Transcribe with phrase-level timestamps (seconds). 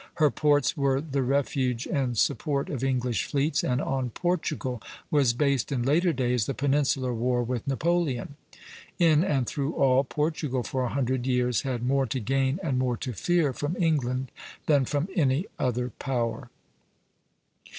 [0.15, 4.81] Her ports were the refuge and support of English fleets, and on Portugal
[5.11, 8.33] was based in later days the Peninsular war with Napoleon.
[8.97, 12.97] In and through all, Portugal, for a hundred years, had more to gain and more
[12.97, 14.31] to fear from England
[14.65, 16.49] than from any other power.